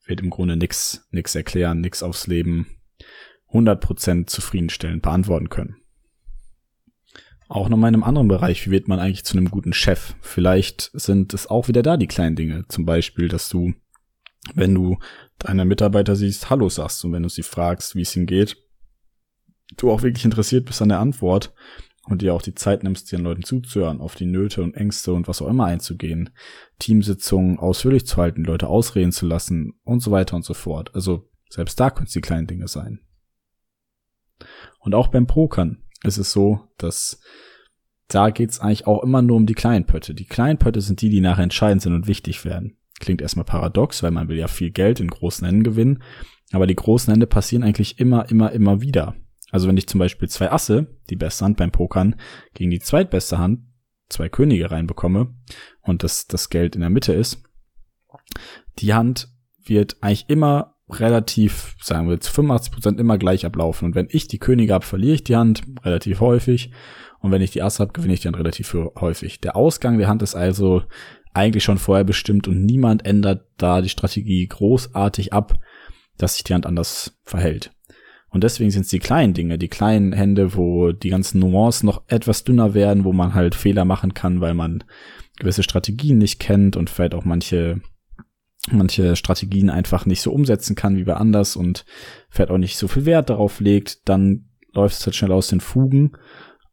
wird 0.06 0.22
im 0.22 0.30
Grunde 0.30 0.58
nix, 0.58 1.08
nix 1.12 1.36
erklären, 1.36 1.82
nix 1.82 2.02
aufs 2.02 2.28
Leben 2.28 2.68
100% 3.52 4.28
zufriedenstellend 4.28 5.02
beantworten 5.02 5.50
können. 5.50 5.78
Auch 7.50 7.68
noch 7.68 7.78
mal 7.78 7.88
in 7.88 7.96
einem 7.96 8.04
anderen 8.04 8.28
Bereich, 8.28 8.68
wie 8.68 8.72
wird 8.72 8.88
man 8.88 9.00
eigentlich 9.00 9.26
zu 9.26 9.36
einem 9.36 9.50
guten 9.50 9.74
Chef? 9.74 10.14
Vielleicht 10.22 10.92
sind 10.94 11.34
es 11.34 11.48
auch 11.48 11.68
wieder 11.68 11.82
da 11.82 11.98
die 11.98 12.06
kleinen 12.06 12.36
Dinge. 12.36 12.66
Zum 12.68 12.86
Beispiel, 12.86 13.28
dass 13.28 13.50
du, 13.50 13.74
wenn 14.54 14.76
du 14.76 15.00
deine 15.40 15.66
Mitarbeiter 15.66 16.16
siehst, 16.16 16.52
Hallo 16.52 16.70
sagst 16.70 17.04
und 17.04 17.12
wenn 17.12 17.24
du 17.24 17.30
sie 17.30 17.42
fragst, 17.42 17.96
wie 17.96 18.04
es 18.04 18.16
ihnen 18.16 18.28
geht, 18.28 18.56
du 19.78 19.90
auch 19.90 20.04
wirklich 20.04 20.26
interessiert 20.26 20.66
bist 20.66 20.80
an 20.84 20.90
der 20.90 21.00
Antwort 21.00 21.52
und 22.06 22.22
dir 22.22 22.36
auch 22.36 22.44
die 22.44 22.54
Zeit 22.54 22.84
nimmst, 22.84 23.12
den 23.12 23.22
Leuten 23.22 23.44
zuzuhören, 23.44 24.00
auf 24.00 24.14
die 24.14 24.28
Nöte 24.28 24.62
und 24.62 24.76
Ängste 24.76 25.14
und 25.14 25.28
was 25.28 25.42
auch 25.42 25.48
immer 25.48 25.66
einzugehen, 25.66 26.30
Teamsitzungen 26.78 27.58
ausführlich 27.58 28.06
zu 28.06 28.18
halten, 28.18 28.44
Leute 28.44 28.68
ausreden 28.68 29.12
zu 29.12 29.26
lassen 29.26 29.74
und 29.84 30.02
so 30.02 30.12
weiter 30.12 30.36
und 30.36 30.46
so 30.46 30.54
fort. 30.54 30.94
Also 30.94 31.28
selbst 31.50 31.80
da 31.80 31.90
können 31.90 32.06
es 32.06 32.14
die 32.14 32.22
kleinen 32.22 32.46
Dinge 32.46 32.68
sein. 32.68 33.00
Und 34.80 34.94
auch 34.94 35.08
beim 35.08 35.26
Pokern 35.26 35.84
ist 36.04 36.18
es 36.18 36.32
so, 36.32 36.68
dass 36.78 37.22
da 38.08 38.32
geht's 38.32 38.60
eigentlich 38.60 38.88
auch 38.88 39.04
immer 39.04 39.22
nur 39.22 39.38
um 39.38 39.46
die 39.46 39.54
kleinen 39.54 39.86
Pötte. 39.86 40.16
Die 40.16 40.26
kleinen 40.26 40.58
Pötte 40.58 40.82
sind 40.82 41.02
die, 41.02 41.10
die 41.10 41.22
nachher 41.22 41.44
entscheidend 41.44 41.82
sind 41.82 41.94
und 41.94 42.08
wichtig 42.08 42.44
werden. 42.44 42.78
Klingt 43.00 43.22
erstmal 43.22 43.46
paradox, 43.46 44.02
weil 44.02 44.12
man 44.12 44.28
will 44.28 44.38
ja 44.38 44.48
viel 44.48 44.72
Geld 44.72 45.00
in 45.00 45.10
großen 45.10 45.46
Händen 45.46 45.64
gewinnen. 45.64 46.04
Aber 46.52 46.66
die 46.66 46.76
großen 46.76 47.12
Hände 47.12 47.28
passieren 47.28 47.64
eigentlich 47.64 48.00
immer, 48.00 48.30
immer, 48.30 48.52
immer 48.52 48.82
wieder. 48.82 49.16
Also 49.52 49.68
wenn 49.68 49.78
ich 49.78 49.88
zum 49.88 50.00
Beispiel 50.00 50.28
zwei 50.28 50.52
Asse, 50.52 50.88
die 51.10 51.16
beste 51.16 51.46
Hand 51.46 51.58
beim 51.58 51.72
Pokern, 51.72 52.16
gegen 52.54 52.72
die 52.72 52.80
zweitbeste 52.80 53.38
Hand, 53.38 53.62
zwei 54.10 54.28
Könige 54.28 54.72
reinbekomme 54.72 55.36
und 55.82 56.04
das, 56.04 56.28
das 56.28 56.50
Geld 56.50 56.76
in 56.76 56.82
der 56.82 56.90
Mitte 56.90 57.14
ist, 57.14 57.44
die 58.80 58.94
Hand 58.94 59.30
wird 59.64 59.98
eigentlich 60.02 60.30
immer 60.30 60.76
relativ, 60.90 61.76
sagen 61.82 62.08
wir 62.08 62.16
jetzt 62.16 62.28
85 62.30 62.74
Prozent 62.74 63.00
immer 63.00 63.18
gleich 63.18 63.46
ablaufen. 63.46 63.86
Und 63.86 63.96
wenn 63.96 64.08
ich 64.10 64.28
die 64.28 64.40
Könige 64.40 64.74
habe, 64.74 64.86
verliere 64.86 65.16
ich 65.16 65.24
die 65.24 65.36
Hand 65.36 65.64
relativ 65.84 66.20
häufig. 66.20 66.72
Und 67.20 67.32
wenn 67.32 67.42
ich 67.42 67.52
die 67.52 67.62
Asse 67.62 67.80
habe, 67.84 67.94
gewinne 67.94 68.14
ich 68.14 68.22
die 68.22 68.28
Hand 68.28 68.38
relativ 68.38 68.76
häufig. 69.00 69.42
Der 69.42 69.56
Ausgang 69.56 69.98
der 69.98 70.08
Hand 70.08 70.22
ist 70.22 70.36
also 70.36 70.84
eigentlich 71.34 71.64
schon 71.64 71.78
vorher 71.78 72.04
bestimmt 72.04 72.48
und 72.48 72.66
niemand 72.66 73.06
ändert 73.06 73.46
da 73.58 73.82
die 73.82 73.90
Strategie 73.90 74.48
großartig 74.48 75.34
ab, 75.34 75.54
dass 76.18 76.36
sich 76.36 76.44
die 76.44 76.54
Hand 76.54 76.66
anders 76.66 77.18
verhält. 77.24 77.72
Und 78.30 78.44
deswegen 78.44 78.72
sind 78.72 78.84
es 78.84 78.90
die 78.90 79.00
kleinen 79.00 79.34
Dinge, 79.34 79.58
die 79.58 79.70
kleinen 79.70 80.14
Hände, 80.14 80.56
wo 80.56 80.92
die 80.92 81.10
ganzen 81.10 81.40
Nuancen 81.40 81.88
noch 81.88 82.04
etwas 82.08 82.44
dünner 82.44 82.74
werden, 82.74 83.04
wo 83.04 83.14
man 83.14 83.34
halt 83.34 83.56
Fehler 83.56 83.86
machen 83.86 84.14
kann, 84.14 84.40
weil 84.40 84.54
man 84.54 84.84
gewisse 85.40 85.64
Strategien 85.64 86.20
nicht 86.20 86.40
kennt 86.40 86.76
und 86.76 86.90
vielleicht 86.90 87.16
auch 87.16 87.26
manche 87.26 87.82
manche 88.70 89.16
Strategien 89.16 89.70
einfach 89.70 90.06
nicht 90.06 90.22
so 90.22 90.32
umsetzen 90.32 90.76
kann 90.76 90.98
wie 90.98 91.04
bei 91.04 91.16
anders 91.16 91.56
und 91.56 91.86
vielleicht 92.30 92.52
auch 92.52 92.58
nicht 92.58 92.78
so 92.78 92.88
viel 92.88 93.06
Wert 93.06 93.30
darauf 93.30 93.60
legt, 93.60 94.08
dann 94.08 94.50
läuft 94.74 95.00
es 95.00 95.06
halt 95.06 95.16
schnell 95.16 95.32
aus 95.32 95.48
den 95.48 95.62
Fugen. 95.62 96.12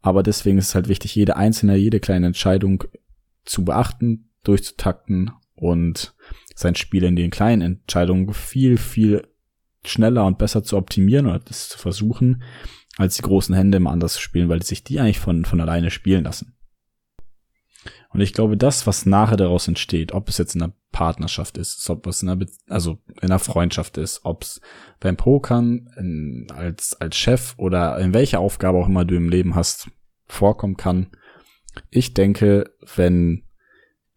Aber 0.01 0.23
deswegen 0.23 0.57
ist 0.57 0.69
es 0.69 0.75
halt 0.75 0.87
wichtig, 0.87 1.15
jede 1.15 1.35
einzelne, 1.35 1.75
jede 1.75 1.99
kleine 1.99 2.27
Entscheidung 2.27 2.83
zu 3.45 3.65
beachten, 3.65 4.29
durchzutakten 4.43 5.31
und 5.55 6.15
sein 6.55 6.75
Spiel 6.75 7.03
in 7.03 7.15
den 7.15 7.31
kleinen 7.31 7.61
Entscheidungen 7.61 8.33
viel, 8.33 8.77
viel 8.77 9.27
schneller 9.83 10.25
und 10.25 10.37
besser 10.37 10.63
zu 10.63 10.77
optimieren 10.77 11.25
oder 11.25 11.39
das 11.39 11.69
zu 11.69 11.77
versuchen, 11.77 12.43
als 12.97 13.15
die 13.15 13.21
großen 13.21 13.55
Hände 13.55 13.77
immer 13.77 13.91
anders 13.91 14.13
zu 14.13 14.21
spielen, 14.21 14.49
weil 14.49 14.61
sich 14.63 14.83
die 14.83 14.99
eigentlich 14.99 15.19
von, 15.19 15.45
von 15.45 15.61
alleine 15.61 15.91
spielen 15.91 16.23
lassen. 16.23 16.56
Und 18.09 18.21
ich 18.21 18.33
glaube, 18.33 18.57
das, 18.57 18.87
was 18.87 19.05
nachher 19.05 19.37
daraus 19.37 19.67
entsteht, 19.67 20.11
ob 20.11 20.29
es 20.29 20.37
jetzt 20.37 20.55
in 20.55 20.63
einer 20.63 20.73
Partnerschaft 20.91 21.57
ist, 21.57 21.89
ob 21.89 22.07
es 22.07 22.23
in 22.23 22.29
einer, 22.29 22.37
Be 22.37 22.47
also 22.67 22.97
in 23.21 23.29
einer 23.29 23.39
Freundschaft 23.39 23.97
ist, 23.97 24.21
ob 24.23 24.43
es 24.43 24.61
beim 24.99 25.17
Pokern 25.17 25.89
in, 25.97 26.47
als, 26.53 26.99
als 26.99 27.15
Chef 27.17 27.53
oder 27.57 27.99
in 27.99 28.13
welcher 28.13 28.39
Aufgabe 28.39 28.77
auch 28.77 28.87
immer 28.87 29.05
du 29.05 29.15
im 29.15 29.29
Leben 29.29 29.55
hast, 29.55 29.89
vorkommen 30.25 30.77
kann. 30.77 31.07
Ich 31.89 32.13
denke, 32.13 32.71
wenn 32.95 33.43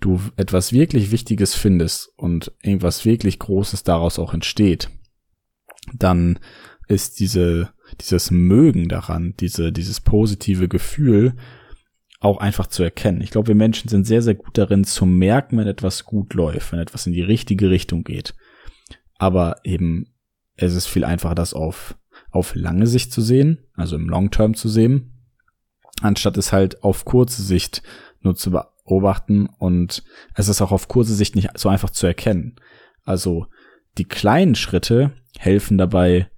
du 0.00 0.20
etwas 0.36 0.72
wirklich 0.72 1.10
Wichtiges 1.10 1.54
findest 1.54 2.10
und 2.16 2.52
irgendwas 2.62 3.04
wirklich 3.04 3.38
Großes 3.38 3.82
daraus 3.82 4.18
auch 4.18 4.32
entsteht, 4.32 4.90
dann 5.94 6.38
ist 6.88 7.20
diese, 7.20 7.70
dieses 8.00 8.30
Mögen 8.30 8.88
daran, 8.88 9.34
diese, 9.38 9.72
dieses 9.72 10.00
positive 10.00 10.68
Gefühl 10.68 11.36
auch 12.20 12.36
einfach 12.36 12.66
zu 12.66 12.82
erkennen. 12.82 13.22
Ich 13.22 13.30
glaube, 13.30 13.48
wir 13.48 13.54
Menschen 13.54 13.88
sind 13.88 14.06
sehr, 14.06 14.20
sehr 14.20 14.34
gut 14.34 14.56
darin 14.56 14.84
zu 14.84 15.06
merken, 15.06 15.56
wenn 15.56 15.66
etwas 15.66 16.04
gut 16.04 16.34
läuft, 16.34 16.70
wenn 16.70 16.78
etwas 16.78 17.06
in 17.06 17.14
die 17.14 17.22
richtige 17.22 17.70
Richtung 17.70 18.04
geht. 18.04 18.34
Aber 19.16 19.56
eben, 19.64 20.12
es 20.56 20.74
ist 20.74 20.86
viel 20.86 21.04
einfacher, 21.04 21.34
das 21.34 21.54
auf, 21.54 21.96
auf 22.30 22.54
lange 22.54 22.86
Sicht 22.86 23.10
zu 23.12 23.22
sehen, 23.22 23.58
also 23.74 23.96
im 23.96 24.08
Long 24.08 24.30
Term 24.30 24.54
zu 24.54 24.68
sehen, 24.68 25.14
anstatt 26.02 26.36
es 26.36 26.52
halt 26.52 26.82
auf 26.84 27.06
kurze 27.06 27.42
Sicht 27.42 27.82
nur 28.20 28.36
zu 28.36 28.50
beobachten 28.50 29.48
und 29.58 30.02
es 30.34 30.48
ist 30.48 30.60
auch 30.60 30.72
auf 30.72 30.88
kurze 30.88 31.14
Sicht 31.14 31.34
nicht 31.36 31.58
so 31.58 31.70
einfach 31.70 31.90
zu 31.90 32.06
erkennen. 32.06 32.56
Also 33.04 33.46
die 33.96 34.04
kleinen 34.04 34.54
Schritte 34.54 35.12
helfen 35.38 35.78
dabei, 35.78 36.30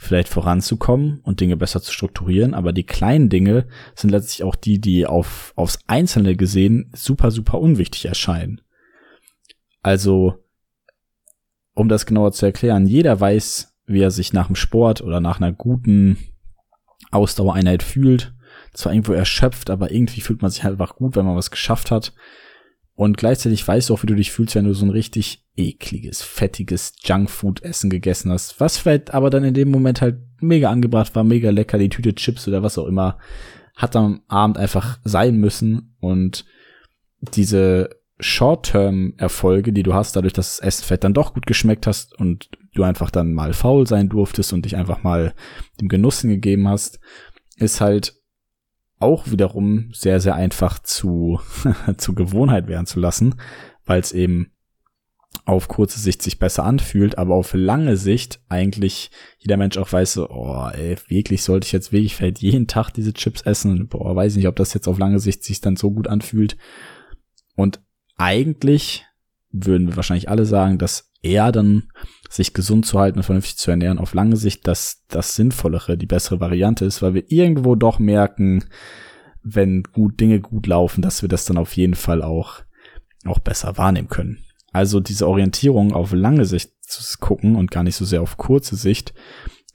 vielleicht 0.00 0.28
voranzukommen 0.28 1.18
und 1.24 1.40
Dinge 1.40 1.56
besser 1.56 1.82
zu 1.82 1.92
strukturieren, 1.92 2.54
aber 2.54 2.72
die 2.72 2.86
kleinen 2.86 3.28
Dinge 3.28 3.66
sind 3.96 4.10
letztlich 4.10 4.44
auch 4.44 4.54
die, 4.54 4.80
die 4.80 5.06
auf, 5.06 5.52
aufs 5.56 5.80
Einzelne 5.88 6.36
gesehen 6.36 6.90
super, 6.94 7.32
super 7.32 7.60
unwichtig 7.60 8.06
erscheinen. 8.06 8.60
Also, 9.82 10.44
um 11.74 11.88
das 11.88 12.06
genauer 12.06 12.30
zu 12.30 12.46
erklären, 12.46 12.86
jeder 12.86 13.18
weiß, 13.18 13.76
wie 13.86 14.00
er 14.00 14.12
sich 14.12 14.32
nach 14.32 14.46
dem 14.46 14.56
Sport 14.56 15.02
oder 15.02 15.20
nach 15.20 15.40
einer 15.40 15.52
guten 15.52 16.16
Ausdauereinheit 17.10 17.82
fühlt. 17.82 18.34
Zwar 18.74 18.92
irgendwo 18.92 19.14
erschöpft, 19.14 19.68
aber 19.68 19.90
irgendwie 19.90 20.20
fühlt 20.20 20.42
man 20.42 20.52
sich 20.52 20.62
halt 20.62 20.74
einfach 20.74 20.94
gut, 20.94 21.16
wenn 21.16 21.26
man 21.26 21.36
was 21.36 21.50
geschafft 21.50 21.90
hat. 21.90 22.12
Und 22.98 23.16
gleichzeitig 23.16 23.66
weißt 23.66 23.88
du 23.88 23.94
auch, 23.94 24.02
wie 24.02 24.08
du 24.08 24.16
dich 24.16 24.32
fühlst, 24.32 24.56
wenn 24.56 24.64
du 24.64 24.74
so 24.74 24.84
ein 24.84 24.90
richtig 24.90 25.44
ekliges, 25.54 26.20
fettiges 26.20 26.94
Junkfood-Essen 27.04 27.90
gegessen 27.90 28.32
hast. 28.32 28.58
Was 28.58 28.76
vielleicht 28.76 29.14
aber 29.14 29.30
dann 29.30 29.44
in 29.44 29.54
dem 29.54 29.70
Moment 29.70 30.00
halt 30.00 30.18
mega 30.40 30.68
angebracht 30.68 31.14
war, 31.14 31.22
mega 31.22 31.50
lecker, 31.50 31.78
die 31.78 31.90
Tüte 31.90 32.12
Chips 32.16 32.48
oder 32.48 32.64
was 32.64 32.76
auch 32.76 32.88
immer, 32.88 33.18
hat 33.76 33.94
am 33.94 34.22
Abend 34.26 34.58
einfach 34.58 34.98
sein 35.04 35.36
müssen. 35.36 35.94
Und 36.00 36.44
diese 37.20 37.90
Short-Term-Erfolge, 38.18 39.72
die 39.72 39.84
du 39.84 39.94
hast, 39.94 40.16
dadurch, 40.16 40.32
dass 40.32 40.56
das 40.56 40.66
Essen 40.66 40.84
vielleicht 40.84 41.04
dann 41.04 41.14
doch 41.14 41.34
gut 41.34 41.46
geschmeckt 41.46 41.86
hast 41.86 42.18
und 42.18 42.48
du 42.74 42.82
einfach 42.82 43.12
dann 43.12 43.32
mal 43.32 43.52
faul 43.52 43.86
sein 43.86 44.08
durftest 44.08 44.52
und 44.52 44.64
dich 44.64 44.74
einfach 44.74 45.04
mal 45.04 45.34
dem 45.80 45.86
Genuss 45.86 46.22
hingegeben 46.22 46.66
hast, 46.66 46.98
ist 47.58 47.80
halt 47.80 48.17
auch 49.00 49.30
wiederum 49.30 49.90
sehr, 49.92 50.20
sehr 50.20 50.34
einfach 50.34 50.78
zu, 50.80 51.40
zu 51.96 52.14
Gewohnheit 52.14 52.68
werden 52.68 52.86
zu 52.86 53.00
lassen, 53.00 53.34
weil 53.84 54.00
es 54.00 54.12
eben 54.12 54.52
auf 55.44 55.68
kurze 55.68 55.98
Sicht 55.98 56.22
sich 56.22 56.38
besser 56.38 56.64
anfühlt, 56.64 57.16
aber 57.16 57.34
auf 57.34 57.54
lange 57.54 57.96
Sicht 57.96 58.40
eigentlich 58.48 59.10
jeder 59.38 59.56
Mensch 59.56 59.78
auch 59.78 59.90
weiß 59.90 60.12
so, 60.14 60.28
oh, 60.28 60.68
ey, 60.72 60.96
wirklich 61.08 61.42
sollte 61.42 61.66
ich 61.66 61.72
jetzt 61.72 61.92
wirklich 61.92 62.14
vielleicht 62.14 62.40
jeden 62.40 62.66
Tag 62.66 62.90
diese 62.90 63.14
Chips 63.14 63.42
essen? 63.42 63.88
Boah, 63.88 64.14
weiß 64.14 64.36
nicht, 64.36 64.48
ob 64.48 64.56
das 64.56 64.74
jetzt 64.74 64.88
auf 64.88 64.98
lange 64.98 65.20
Sicht 65.20 65.42
sich 65.44 65.60
dann 65.60 65.76
so 65.76 65.90
gut 65.90 66.06
anfühlt. 66.06 66.56
Und 67.56 67.80
eigentlich 68.16 69.06
würden 69.66 69.88
wir 69.88 69.96
wahrscheinlich 69.96 70.28
alle 70.28 70.44
sagen, 70.44 70.78
dass 70.78 71.10
eher 71.22 71.52
dann 71.52 71.88
sich 72.30 72.54
gesund 72.54 72.86
zu 72.86 72.98
halten 72.98 73.18
und 73.18 73.24
vernünftig 73.24 73.56
zu 73.56 73.70
ernähren 73.70 73.98
auf 73.98 74.14
lange 74.14 74.36
Sicht 74.36 74.66
dass 74.66 75.04
das 75.08 75.34
sinnvollere, 75.34 75.96
die 75.96 76.06
bessere 76.06 76.40
Variante 76.40 76.84
ist, 76.84 77.02
weil 77.02 77.14
wir 77.14 77.30
irgendwo 77.30 77.74
doch 77.74 77.98
merken, 77.98 78.64
wenn 79.42 79.82
gut 79.82 80.20
Dinge 80.20 80.40
gut 80.40 80.66
laufen, 80.66 81.02
dass 81.02 81.22
wir 81.22 81.28
das 81.28 81.44
dann 81.44 81.58
auf 81.58 81.76
jeden 81.76 81.94
Fall 81.94 82.22
auch 82.22 82.62
auch 83.24 83.38
besser 83.38 83.76
wahrnehmen 83.76 84.08
können. 84.08 84.38
Also 84.72 85.00
diese 85.00 85.26
Orientierung 85.26 85.92
auf 85.92 86.12
lange 86.12 86.44
Sicht 86.44 86.72
zu 86.82 87.02
gucken 87.18 87.56
und 87.56 87.70
gar 87.70 87.82
nicht 87.82 87.96
so 87.96 88.04
sehr 88.04 88.22
auf 88.22 88.36
kurze 88.36 88.76
Sicht 88.76 89.14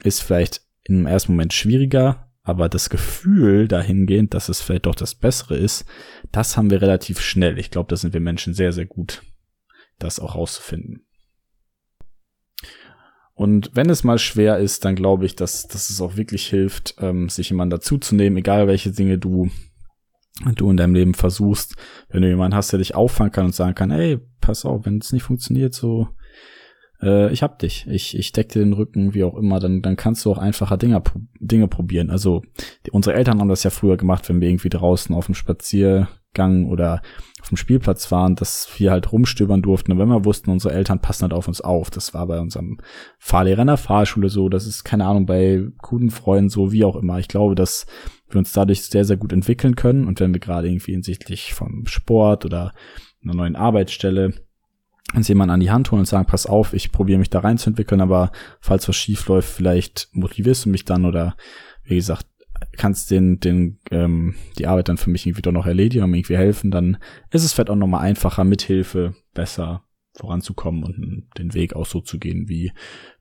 ist 0.03 0.21
vielleicht 0.21 0.61
im 0.83 1.05
ersten 1.05 1.33
Moment 1.33 1.53
schwieriger, 1.53 2.29
aber 2.43 2.69
das 2.69 2.89
Gefühl 2.89 3.67
dahingehend, 3.67 4.33
dass 4.33 4.49
es 4.49 4.61
vielleicht 4.61 4.85
doch 4.85 4.95
das 4.95 5.15
Bessere 5.15 5.55
ist, 5.57 5.85
das 6.31 6.57
haben 6.57 6.69
wir 6.69 6.81
relativ 6.81 7.21
schnell. 7.21 7.57
Ich 7.57 7.71
glaube, 7.71 7.89
da 7.89 7.95
sind 7.95 8.13
wir 8.13 8.19
Menschen 8.19 8.53
sehr, 8.53 8.73
sehr 8.73 8.85
gut, 8.85 9.23
das 10.03 10.19
auch 10.19 10.35
rauszufinden. 10.35 11.05
Und 13.35 13.71
wenn 13.73 13.89
es 13.89 14.03
mal 14.03 14.19
schwer 14.19 14.59
ist, 14.59 14.85
dann 14.85 14.95
glaube 14.95 15.25
ich, 15.25 15.35
dass, 15.35 15.67
dass 15.67 15.89
es 15.89 15.99
auch 16.01 16.17
wirklich 16.17 16.45
hilft, 16.47 16.95
ähm, 16.99 17.29
sich 17.29 17.49
jemanden 17.49 17.71
dazuzunehmen, 17.71 18.37
egal 18.37 18.67
welche 18.67 18.91
Dinge 18.91 19.17
du, 19.17 19.49
du 20.55 20.69
in 20.69 20.77
deinem 20.77 20.93
Leben 20.93 21.15
versuchst. 21.15 21.75
Wenn 22.09 22.21
du 22.21 22.27
jemanden 22.27 22.55
hast, 22.55 22.71
der 22.71 22.79
dich 22.79 22.93
auffangen 22.93 23.31
kann 23.31 23.45
und 23.45 23.55
sagen 23.55 23.73
kann, 23.73 23.91
hey, 23.91 24.19
pass 24.39 24.65
auf, 24.65 24.85
wenn 24.85 24.99
es 24.99 25.11
nicht 25.11 25.23
funktioniert, 25.23 25.73
so 25.73 26.09
äh, 27.01 27.31
ich 27.33 27.43
hab 27.43 27.59
dich, 27.59 27.87
ich, 27.87 28.17
ich 28.17 28.31
deck 28.31 28.49
dir 28.49 28.59
den 28.59 28.73
Rücken, 28.73 29.13
wie 29.13 29.23
auch 29.23 29.35
immer, 29.35 29.59
dann, 29.59 29.81
dann 29.81 29.95
kannst 29.95 30.25
du 30.25 30.31
auch 30.31 30.37
einfacher 30.37 30.77
Dinge, 30.77 31.01
Dinge 31.39 31.67
probieren. 31.67 32.09
Also 32.09 32.43
die, 32.85 32.91
unsere 32.91 33.15
Eltern 33.15 33.39
haben 33.39 33.49
das 33.49 33.63
ja 33.63 33.69
früher 33.71 33.97
gemacht, 33.97 34.29
wenn 34.29 34.41
wir 34.41 34.49
irgendwie 34.49 34.69
draußen 34.69 35.13
auf 35.13 35.25
dem 35.25 35.35
Spaziergang 36.33 36.67
oder 36.67 37.01
auf 37.41 37.49
dem 37.49 37.57
Spielplatz 37.57 38.11
waren, 38.11 38.35
dass 38.35 38.67
wir 38.77 38.91
halt 38.91 39.11
rumstöbern 39.11 39.61
durften. 39.61 39.91
Und 39.91 39.99
wenn 39.99 40.07
wir 40.07 40.25
wussten, 40.25 40.49
unsere 40.49 40.73
Eltern 40.73 40.99
passen 40.99 41.23
halt 41.23 41.33
auf 41.33 41.47
uns 41.47 41.61
auf. 41.61 41.89
Das 41.89 42.13
war 42.13 42.25
bei 42.27 42.39
unserem 42.39 42.77
Fahrlehrer 43.19 43.61
in 43.61 43.67
der 43.67 43.77
Fahrschule 43.77 44.29
so, 44.29 44.49
das 44.49 44.65
ist, 44.65 44.83
keine 44.83 45.05
Ahnung, 45.05 45.25
bei 45.25 45.65
guten 45.81 46.09
Freunden 46.09 46.49
so, 46.49 46.71
wie 46.71 46.85
auch 46.85 46.95
immer. 46.95 47.19
Ich 47.19 47.27
glaube, 47.27 47.55
dass 47.55 47.85
wir 48.29 48.39
uns 48.39 48.53
dadurch 48.53 48.83
sehr, 48.83 49.05
sehr 49.05 49.17
gut 49.17 49.33
entwickeln 49.33 49.75
können. 49.75 50.07
Und 50.07 50.19
wenn 50.19 50.33
wir 50.33 50.39
gerade 50.39 50.69
irgendwie 50.69 50.93
hinsichtlich 50.93 51.53
vom 51.53 51.85
Sport 51.85 52.45
oder 52.45 52.73
einer 53.23 53.35
neuen 53.35 53.55
Arbeitsstelle 53.55 54.33
uns 55.13 55.27
jemand 55.27 55.51
an 55.51 55.59
die 55.59 55.69
Hand 55.69 55.91
holen 55.91 55.99
und 55.99 56.05
sagen, 56.05 56.25
pass 56.25 56.47
auf, 56.47 56.73
ich 56.73 56.91
probiere 56.91 57.19
mich 57.19 57.29
da 57.29 57.39
reinzuentwickeln, 57.39 58.01
aber 58.01 58.31
falls 58.61 58.87
was 58.87 58.95
schief 58.95 59.27
läuft, 59.27 59.49
vielleicht 59.49 60.07
motivierst 60.13 60.65
du 60.65 60.69
mich 60.69 60.85
dann 60.85 61.05
oder 61.05 61.35
wie 61.83 61.95
gesagt, 61.95 62.25
kannst 62.77 63.11
den, 63.11 63.39
den, 63.39 63.79
ähm, 63.91 64.35
die 64.57 64.67
Arbeit 64.67 64.89
dann 64.89 64.97
für 64.97 65.09
mich 65.09 65.25
irgendwie 65.25 65.41
doch 65.41 65.51
noch 65.51 65.65
erledigen 65.65 66.03
und 66.03 66.13
irgendwie 66.13 66.37
helfen, 66.37 66.71
dann 66.71 66.97
ist 67.31 67.43
es 67.43 67.53
vielleicht 67.53 67.69
auch 67.69 67.75
nochmal 67.75 68.01
einfacher, 68.01 68.43
mit 68.43 68.61
Hilfe 68.61 69.15
besser 69.33 69.83
voranzukommen 70.15 70.83
und 70.83 71.27
den 71.37 71.53
Weg 71.53 71.75
auch 71.75 71.85
so 71.85 72.01
zu 72.01 72.19
gehen, 72.19 72.47
wie, 72.47 72.71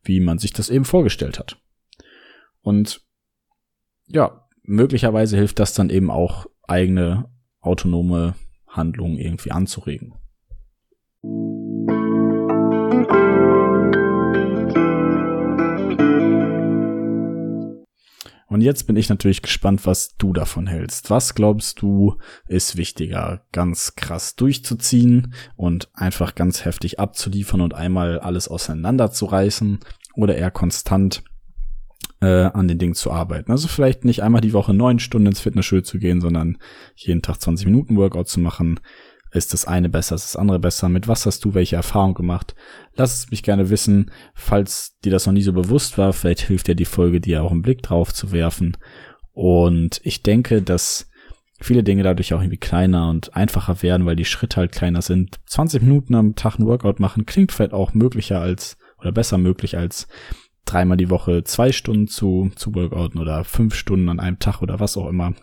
wie 0.03 0.21
man 0.21 0.39
sich 0.39 0.53
das 0.53 0.71
eben 0.71 0.85
vorgestellt 0.85 1.39
hat. 1.39 1.59
Und 2.61 3.03
ja, 4.09 4.47
möglicherweise 4.63 5.37
hilft 5.37 5.59
das 5.59 5.75
dann 5.75 5.91
eben 5.91 6.11
auch 6.11 6.47
eigene 6.63 7.31
autonome 7.61 8.35
Handlungen 8.67 9.19
irgendwie 9.19 9.53
anzuregen. 9.53 10.15
Und 18.53 18.61
jetzt 18.61 18.87
bin 18.87 18.97
ich 18.97 19.09
natürlich 19.09 19.41
gespannt, 19.41 19.87
was 19.87 20.15
du 20.19 20.35
davon 20.35 20.67
hältst. 20.67 21.09
Was 21.09 21.35
glaubst 21.35 21.81
du 21.81 22.19
ist 22.47 22.77
wichtiger? 22.77 23.47
Ganz 23.51 23.95
krass 23.97 24.37
durchzuziehen 24.37 25.33
und 25.57 25.88
einfach 25.95 26.35
ganz 26.35 26.67
heftig 26.67 27.01
abzuliefern 27.01 27.62
und 27.62 27.73
einmal 27.73 28.19
alles 28.19 28.49
auseinanderzureißen 28.49 29.79
oder 30.17 30.37
eher 30.37 30.51
konstant 30.51 31.25
äh, 32.21 32.27
an 32.27 32.69
den 32.69 32.77
Dingen 32.77 32.95
zu 32.95 33.11
arbeiten. 33.11 33.51
Also 33.51 33.69
vielleicht 33.69 34.05
nicht 34.05 34.23
einmal 34.23 34.43
die 34.43 34.53
Woche 34.53 34.75
neun 34.75 34.99
Stunden 34.99 35.29
ins 35.29 35.41
Fitnessstudio 35.41 35.85
zu 35.85 35.99
gehen, 35.99 36.21
sondern 36.21 36.59
jeden 36.95 37.23
Tag 37.23 37.41
20 37.41 37.65
Minuten 37.65 37.97
Workout 37.97 38.29
zu 38.29 38.38
machen, 38.38 38.81
ist 39.33 39.53
das 39.53 39.64
eine 39.64 39.88
besser, 39.88 40.14
ist 40.14 40.25
das 40.25 40.37
andere 40.37 40.59
besser? 40.59 40.88
Mit 40.88 41.09
was 41.09 41.25
hast 41.25 41.45
du 41.45 41.55
welche 41.55 41.77
Erfahrung 41.77 42.14
gemacht? 42.14 42.55
Lass 42.95 43.14
es 43.14 43.31
mich 43.31 43.42
gerne 43.42 43.71
wissen, 43.71 44.11
falls 44.35 44.99
dir 45.05 45.11
das 45.11 45.27
noch 45.27 45.33
nie 45.33 45.42
so 45.42 45.53
bewusst 45.53 45.97
war. 45.97 46.12
Vielleicht 46.12 46.42
hilft 46.42 46.68
dir 46.68 46.75
die 46.75 46.85
Folge, 46.85 47.21
dir 47.21 47.42
auch 47.42 47.51
einen 47.51 47.62
Blick 47.62 47.83
drauf 47.83 48.12
zu 48.12 48.31
werfen. 48.31 48.77
Und 49.33 50.01
ich 50.05 50.23
denke, 50.23 50.61
dass 50.61 51.09
viele 51.61 51.83
Dinge 51.83 52.03
dadurch 52.03 52.35
auch 52.35 52.40
irgendwie 52.40 52.59
kleiner 52.59 53.09
und 53.09 53.35
einfacher 53.35 53.83
werden, 53.83 54.05
weil 54.05 54.16
die 54.16 54.27
Schritte 54.27 54.59
halt 54.59 54.73
kleiner 54.73 55.01
sind. 55.01 55.40
20 55.47 55.83
Minuten 55.83 56.14
am 56.14 56.35
Tag 56.35 56.59
ein 56.59 56.66
Workout 56.66 57.01
machen 57.01 57.25
klingt 57.25 57.53
vielleicht 57.53 57.73
auch 57.73 57.95
möglicher 57.95 58.40
als 58.40 58.77
oder 58.99 59.12
besser 59.12 59.38
möglich 59.38 59.77
als 59.79 60.09
dreimal 60.64 60.97
die 60.97 61.11
Woche 61.11 61.42
zwei 61.45 61.73
Stunden 61.73 62.07
zu, 62.07 62.51
zu 62.55 62.75
Workouten 62.75 63.21
oder 63.21 63.45
fünf 63.45 63.75
Stunden 63.75 64.09
an 64.09 64.21
einem 64.21 64.38
Tag 64.38 64.62
oder 64.62 64.79
was 64.79 64.97
auch 64.97 65.09
immer. 65.09 65.35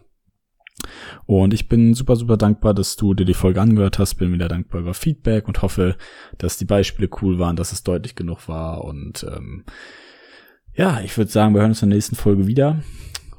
Und 1.26 1.54
ich 1.54 1.68
bin 1.68 1.94
super, 1.94 2.15
super 2.15 2.38
dankbar, 2.38 2.74
dass 2.74 2.96
du 2.96 3.13
dir 3.13 3.26
die 3.26 3.34
Folge 3.34 3.62
angehört 3.62 4.00
hast. 4.00 4.15
Bin 4.15 4.34
wieder 4.34 4.48
dankbar 4.48 4.82
über 4.82 4.94
Feedback 4.94 5.48
und 5.48 5.62
hoffe, 5.62 5.96
dass 6.38 6.58
die 6.58 6.65
Beispiele 6.65 7.10
cool 7.22 7.39
waren, 7.39 7.56
dass 7.56 7.72
es 7.72 7.84
deutlich 7.84 8.15
genug 8.15 8.48
war. 8.48 8.84
Und 8.84 9.26
ähm, 9.30 9.63
ja, 10.74 11.02
ich 11.02 11.18
würde 11.18 11.32
sagen, 11.32 11.54
wir 11.54 11.62
hören 11.62 11.72
uns 11.72 11.82
in 11.82 11.89
der 11.89 11.98
nächsten 11.98 12.15
Folge 12.15 12.48
wieder, 12.48 12.82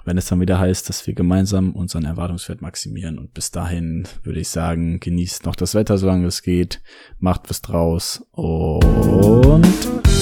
wenn 0.05 0.19
es 0.19 0.27
dann 0.27 0.41
wieder 0.41 0.59
heißt, 0.59 0.89
dass 0.89 1.07
wir 1.07 1.15
gemeinsam 1.15 1.73
unseren 1.73 2.05
Erwartungswert 2.05 2.63
maximieren. 2.63 3.19
Und 3.19 3.35
bis 3.35 3.51
dahin 3.51 4.07
würde 4.23 4.41
ich 4.41 4.49
sagen, 4.49 5.01
genießt 5.01 5.47
noch 5.47 5.57
das 5.57 5.75
Wetter, 5.75 5.99
solange 5.99 6.27
es 6.27 6.43
geht, 6.43 6.83
macht 7.19 7.49
was 7.49 7.63
draus 7.63 8.25
und 8.33 9.67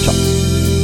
ciao. 0.02 0.77